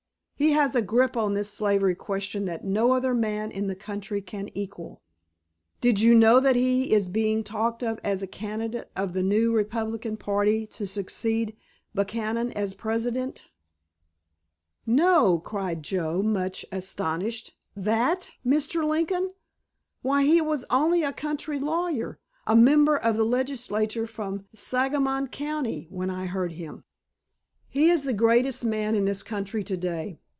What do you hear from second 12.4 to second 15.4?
as President?" "No,"